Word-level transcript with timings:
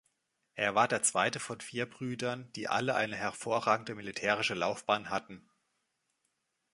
Er 0.55 0.73
war 0.73 0.87
der 0.87 1.03
zweite 1.03 1.39
von 1.39 1.61
vier 1.61 1.85
Brüdern, 1.87 2.51
die 2.53 2.67
alle 2.67 2.95
eine 2.95 3.15
hervorragende 3.15 3.93
militärische 3.93 4.55
Laufbahn 4.55 5.11
hatten. 5.11 5.47